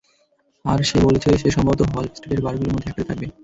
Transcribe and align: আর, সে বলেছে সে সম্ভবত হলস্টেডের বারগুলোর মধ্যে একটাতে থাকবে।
আর, 0.65 0.79
সে 0.83 0.97
বলেছে 1.05 1.29
সে 1.41 1.49
সম্ভবত 1.51 1.79
হলস্টেডের 1.89 2.43
বারগুলোর 2.45 2.73
মধ্যে 2.73 2.89
একটাতে 2.89 3.07
থাকবে। 3.09 3.25